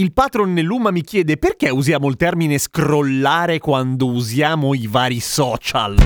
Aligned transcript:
Il 0.00 0.12
patron 0.12 0.52
Nelluma 0.52 0.92
mi 0.92 1.02
chiede 1.02 1.38
perché 1.38 1.70
usiamo 1.70 2.08
il 2.08 2.14
termine 2.14 2.56
scrollare 2.58 3.58
quando 3.58 4.06
usiamo 4.06 4.72
i 4.72 4.86
vari 4.86 5.18
social. 5.18 5.96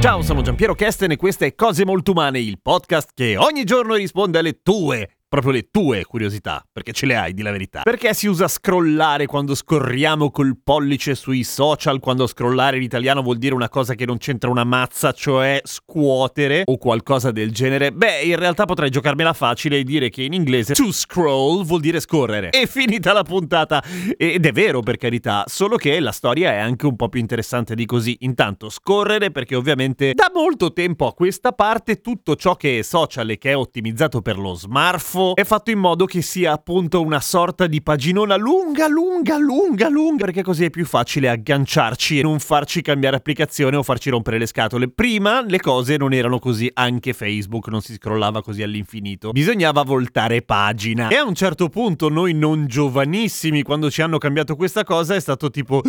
Ciao, 0.00 0.20
sono 0.20 0.42
Giampiero 0.42 0.74
Kesten 0.74 1.12
e 1.12 1.16
questa 1.16 1.46
è 1.46 1.54
Cose 1.54 1.86
Molto 1.86 2.10
Umane, 2.10 2.38
il 2.38 2.60
podcast 2.60 3.12
che 3.14 3.38
ogni 3.38 3.64
giorno 3.64 3.94
risponde 3.94 4.38
alle 4.38 4.60
tue 4.62 5.08
proprio 5.28 5.52
le 5.52 5.68
tue 5.70 6.04
curiosità, 6.04 6.64
perché 6.72 6.92
ce 6.92 7.04
le 7.04 7.16
hai, 7.16 7.34
di 7.34 7.42
la 7.42 7.50
verità. 7.50 7.82
Perché 7.82 8.14
si 8.14 8.26
usa 8.26 8.48
scrollare 8.48 9.26
quando 9.26 9.54
scorriamo 9.54 10.30
col 10.30 10.58
pollice 10.62 11.14
sui 11.14 11.44
social, 11.44 12.00
quando 12.00 12.26
scrollare 12.26 12.78
in 12.78 12.82
italiano 12.82 13.20
vuol 13.22 13.36
dire 13.36 13.54
una 13.54 13.68
cosa 13.68 13.94
che 13.94 14.06
non 14.06 14.16
c'entra 14.16 14.48
una 14.48 14.64
mazza, 14.64 15.12
cioè 15.12 15.60
scuotere 15.64 16.62
o 16.64 16.78
qualcosa 16.78 17.30
del 17.30 17.52
genere? 17.52 17.92
Beh, 17.92 18.22
in 18.22 18.36
realtà 18.36 18.64
potrei 18.64 18.88
giocarmela 18.88 19.34
facile 19.34 19.78
e 19.78 19.84
dire 19.84 20.08
che 20.08 20.22
in 20.22 20.32
inglese 20.32 20.72
to 20.72 20.90
scroll 20.92 21.62
vuol 21.64 21.80
dire 21.80 22.00
scorrere. 22.00 22.48
E 22.50 22.66
finita 22.66 23.12
la 23.12 23.22
puntata. 23.22 23.84
Ed 24.16 24.46
è 24.46 24.52
vero, 24.52 24.80
per 24.80 24.96
carità, 24.96 25.44
solo 25.46 25.76
che 25.76 26.00
la 26.00 26.12
storia 26.12 26.52
è 26.52 26.58
anche 26.58 26.86
un 26.86 26.96
po' 26.96 27.10
più 27.10 27.20
interessante 27.20 27.74
di 27.74 27.84
così. 27.84 28.16
Intanto, 28.20 28.70
scorrere 28.70 29.30
perché 29.30 29.54
ovviamente 29.54 30.14
da 30.14 30.30
molto 30.32 30.72
tempo 30.72 31.06
a 31.06 31.12
questa 31.12 31.52
parte 31.52 32.00
tutto 32.00 32.34
ciò 32.34 32.56
che 32.56 32.78
è 32.78 32.82
social 32.82 33.28
e 33.28 33.36
che 33.36 33.50
è 33.50 33.56
ottimizzato 33.56 34.22
per 34.22 34.38
lo 34.38 34.54
smartphone 34.54 35.16
è 35.34 35.44
fatto 35.44 35.70
in 35.70 35.78
modo 35.78 36.04
che 36.04 36.22
sia 36.22 36.52
appunto 36.52 37.00
una 37.00 37.20
sorta 37.20 37.66
di 37.66 37.82
paginona 37.82 38.36
lunga, 38.36 38.88
lunga, 38.88 39.36
lunga, 39.36 39.88
lunga, 39.88 40.24
perché 40.24 40.42
così 40.42 40.64
è 40.64 40.70
più 40.70 40.84
facile 40.84 41.28
agganciarci 41.28 42.18
e 42.18 42.22
non 42.22 42.38
farci 42.38 42.82
cambiare 42.82 43.16
applicazione 43.16 43.76
o 43.76 43.82
farci 43.82 44.10
rompere 44.10 44.38
le 44.38 44.46
scatole. 44.46 44.88
Prima 44.88 45.42
le 45.42 45.60
cose 45.60 45.96
non 45.96 46.12
erano 46.12 46.38
così, 46.38 46.70
anche 46.72 47.12
Facebook 47.12 47.68
non 47.68 47.80
si 47.80 47.94
scrollava 47.94 48.42
così 48.42 48.62
all'infinito. 48.62 49.30
Bisognava 49.32 49.82
voltare 49.82 50.42
pagina. 50.42 51.08
E 51.08 51.16
a 51.16 51.24
un 51.24 51.34
certo 51.34 51.68
punto 51.68 52.08
noi 52.08 52.34
non 52.34 52.66
giovanissimi, 52.66 53.62
quando 53.62 53.90
ci 53.90 54.02
hanno 54.02 54.18
cambiato 54.18 54.56
questa 54.56 54.84
cosa, 54.84 55.14
è 55.14 55.20
stato 55.20 55.50
tipo... 55.50 55.82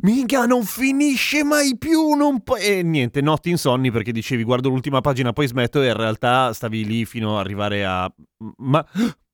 Minchia, 0.00 0.44
non 0.46 0.62
finisce 0.62 1.42
mai 1.42 1.76
più, 1.76 2.12
non 2.12 2.42
po-". 2.42 2.56
E 2.56 2.82
niente, 2.84 3.20
notti 3.20 3.50
insonni 3.50 3.90
perché 3.90 4.12
dicevi 4.12 4.44
guardo 4.44 4.68
l'ultima 4.68 5.00
pagina, 5.00 5.32
poi 5.32 5.48
smetto 5.48 5.82
e 5.82 5.88
in 5.88 5.96
realtà 5.96 6.52
stavi 6.52 6.84
lì 6.84 7.04
fino 7.04 7.34
ad 7.34 7.44
arrivare 7.44 7.84
a 7.84 8.12
ma 8.40 8.84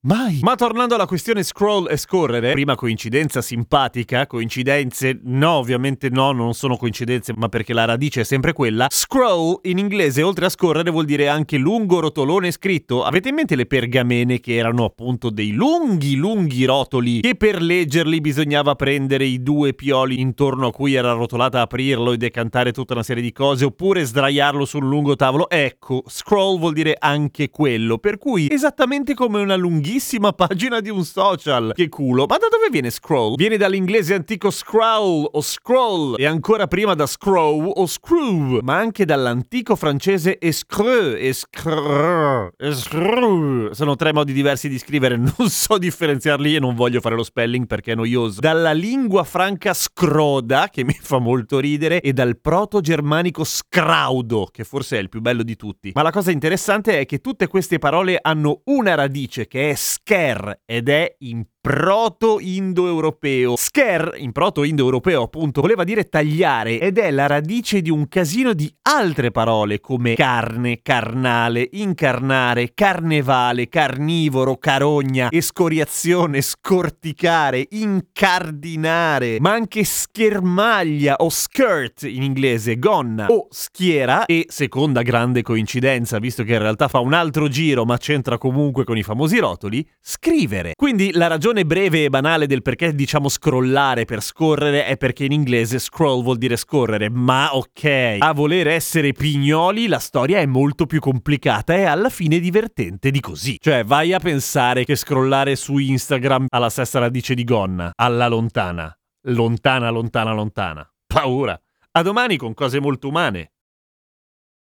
Mai! 0.06 0.40
Ma 0.42 0.54
tornando 0.54 0.96
alla 0.96 1.06
questione 1.06 1.42
scroll 1.42 1.88
e 1.90 1.96
scorrere, 1.96 2.52
prima 2.52 2.74
coincidenza 2.74 3.40
simpatica, 3.40 4.26
coincidenze 4.26 5.18
no, 5.22 5.52
ovviamente 5.52 6.10
no, 6.10 6.30
non 6.32 6.52
sono 6.52 6.76
coincidenze, 6.76 7.32
ma 7.34 7.48
perché 7.48 7.72
la 7.72 7.86
radice 7.86 8.20
è 8.20 8.24
sempre 8.24 8.52
quella. 8.52 8.86
Scroll 8.90 9.60
in 9.62 9.78
inglese, 9.78 10.22
oltre 10.22 10.44
a 10.44 10.50
scorrere, 10.50 10.90
vuol 10.90 11.06
dire 11.06 11.28
anche 11.28 11.56
lungo 11.56 12.00
rotolone 12.00 12.50
scritto. 12.50 13.02
Avete 13.02 13.30
in 13.30 13.36
mente 13.36 13.56
le 13.56 13.64
pergamene 13.64 14.40
che 14.40 14.56
erano 14.56 14.84
appunto 14.84 15.30
dei 15.30 15.52
lunghi, 15.52 16.16
lunghi 16.16 16.66
rotoli 16.66 17.20
che 17.20 17.34
per 17.36 17.62
leggerli 17.62 18.20
bisognava 18.20 18.74
prendere 18.74 19.24
i 19.24 19.42
due 19.42 19.72
pioli 19.72 20.20
intorno 20.20 20.66
a 20.66 20.70
cui 20.70 20.92
era 20.92 21.12
rotolata, 21.12 21.62
aprirlo 21.62 22.12
e 22.12 22.18
decantare 22.18 22.72
tutta 22.72 22.92
una 22.92 23.02
serie 23.02 23.22
di 23.22 23.32
cose, 23.32 23.64
oppure 23.64 24.04
sdraiarlo 24.04 24.66
sul 24.66 24.84
lungo 24.84 25.16
tavolo? 25.16 25.48
Ecco, 25.48 26.02
scroll 26.08 26.58
vuol 26.58 26.74
dire 26.74 26.94
anche 26.98 27.48
quello, 27.48 27.96
per 27.96 28.18
cui 28.18 28.48
esattamente 28.50 29.14
come 29.14 29.40
una 29.40 29.56
lunghissima 29.56 29.92
lunghissima 29.94 30.32
pagina 30.32 30.80
di 30.80 30.90
un 30.90 31.04
social. 31.04 31.72
Che 31.72 31.88
culo. 31.88 32.26
Ma 32.26 32.36
da 32.36 32.48
dove 32.50 32.68
viene 32.70 32.90
scroll? 32.90 33.36
Viene 33.36 33.56
dall'inglese 33.56 34.14
antico 34.14 34.50
scroll 34.50 35.28
o 35.30 35.40
scroll 35.40 36.16
e 36.18 36.26
ancora 36.26 36.66
prima 36.66 36.94
da 36.94 37.06
scroll 37.06 37.70
o 37.72 37.86
screw, 37.86 38.58
ma 38.62 38.76
anche 38.76 39.04
dall'antico 39.04 39.76
francese 39.76 40.40
escreux, 40.40 41.16
escreux, 41.16 42.50
escreux. 42.56 43.70
Sono 43.70 43.94
tre 43.94 44.12
modi 44.12 44.32
diversi 44.32 44.68
di 44.68 44.78
scrivere, 44.78 45.16
non 45.38 45.48
so 45.48 45.78
differenziarli 45.78 46.56
e 46.56 46.58
non 46.58 46.74
voglio 46.74 47.00
fare 47.00 47.14
lo 47.14 47.22
spelling 47.22 47.66
perché 47.66 47.92
è 47.92 47.94
noioso. 47.94 48.40
Dalla 48.40 48.72
lingua 48.72 49.22
franca 49.22 49.74
scroda, 49.74 50.68
che 50.70 50.84
mi 50.84 50.96
fa 51.00 51.18
molto 51.18 51.60
ridere, 51.60 52.00
e 52.00 52.12
dal 52.12 52.38
proto-germanico 52.40 53.44
scraudo, 53.44 54.48
che 54.50 54.64
forse 54.64 54.98
è 54.98 55.00
il 55.00 55.08
più 55.08 55.20
bello 55.20 55.44
di 55.44 55.54
tutti. 55.54 55.92
Ma 55.94 56.02
la 56.02 56.10
cosa 56.10 56.32
interessante 56.32 56.98
è 56.98 57.06
che 57.06 57.20
tutte 57.20 57.46
queste 57.46 57.78
parole 57.78 58.18
hanno 58.20 58.62
una 58.64 58.94
radice 58.94 59.46
che 59.46 59.70
è 59.70 59.74
sker 59.84 60.62
ed 60.64 60.88
è 60.88 61.14
in 61.18 61.44
proto-indoeuropeo. 61.64 63.56
Sker, 63.56 64.16
in 64.18 64.32
proto-indoeuropeo 64.32 65.22
appunto, 65.22 65.62
voleva 65.62 65.82
dire 65.82 66.10
tagliare 66.10 66.78
ed 66.78 66.98
è 66.98 67.10
la 67.10 67.26
radice 67.26 67.80
di 67.80 67.88
un 67.88 68.06
casino 68.06 68.52
di 68.52 68.70
altre 68.82 69.30
parole 69.30 69.80
come 69.80 70.12
carne, 70.12 70.82
carnale, 70.82 71.66
incarnare, 71.72 72.72
carnevale, 72.74 73.70
carnivoro, 73.70 74.58
carogna, 74.58 75.28
escoriazione, 75.30 76.42
scorticare, 76.42 77.66
incardinare, 77.70 79.38
ma 79.40 79.52
anche 79.52 79.84
schermaglia 79.84 81.14
o 81.16 81.30
skirt 81.30 82.02
in 82.02 82.22
inglese, 82.22 82.78
gonna 82.78 83.28
o 83.28 83.46
schiera 83.48 84.26
e 84.26 84.44
seconda 84.48 85.00
grande 85.00 85.40
coincidenza, 85.40 86.18
visto 86.18 86.42
che 86.44 86.52
in 86.52 86.58
realtà 86.58 86.88
fa 86.88 86.98
un 86.98 87.14
altro 87.14 87.48
giro 87.48 87.86
ma 87.86 87.96
c'entra 87.96 88.36
comunque 88.36 88.84
con 88.84 88.98
i 88.98 89.02
famosi 89.02 89.38
rotoli, 89.38 89.88
scrivere. 89.98 90.74
Quindi 90.76 91.10
la 91.12 91.26
ragione 91.26 91.52
ragione 91.54 91.64
breve 91.64 92.04
e 92.04 92.10
banale 92.10 92.46
del 92.46 92.62
perché 92.62 92.94
diciamo 92.94 93.28
scrollare 93.28 94.04
per 94.04 94.20
scorrere 94.20 94.86
è 94.86 94.96
perché 94.96 95.24
in 95.24 95.32
inglese 95.32 95.78
scroll 95.78 96.22
vuol 96.22 96.36
dire 96.36 96.56
scorrere, 96.56 97.08
ma 97.08 97.54
ok, 97.54 98.16
a 98.18 98.32
voler 98.32 98.66
essere 98.66 99.12
pignoli 99.12 99.86
la 99.86 100.00
storia 100.00 100.40
è 100.40 100.46
molto 100.46 100.86
più 100.86 100.98
complicata 100.98 101.74
e 101.74 101.84
alla 101.84 102.10
fine 102.10 102.40
divertente 102.40 103.10
di 103.10 103.20
così. 103.20 103.56
Cioè 103.60 103.84
vai 103.84 104.12
a 104.12 104.18
pensare 104.18 104.84
che 104.84 104.96
scrollare 104.96 105.54
su 105.54 105.78
Instagram 105.78 106.46
ha 106.48 106.58
la 106.58 106.70
stessa 106.70 106.98
radice 106.98 107.34
di 107.34 107.44
gonna, 107.44 107.92
alla 107.94 108.26
lontana, 108.26 108.92
lontana, 109.28 109.90
lontana, 109.90 110.32
lontana. 110.32 110.88
Paura. 111.06 111.58
A 111.92 112.02
domani 112.02 112.36
con 112.36 112.54
cose 112.54 112.80
molto 112.80 113.08
umane. 113.08 113.53